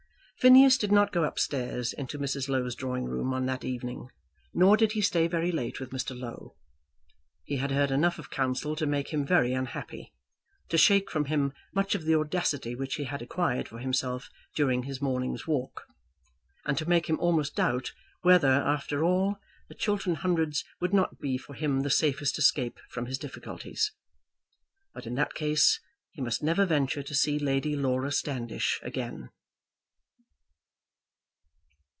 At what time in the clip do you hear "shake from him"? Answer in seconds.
10.79-11.53